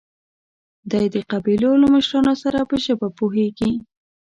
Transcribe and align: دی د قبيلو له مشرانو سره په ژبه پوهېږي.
دی 0.91 1.05
د 1.15 1.17
قبيلو 1.31 1.71
له 1.81 1.87
مشرانو 1.95 2.33
سره 2.43 2.59
په 2.69 2.75
ژبه 2.85 3.07
پوهېږي. 3.17 3.71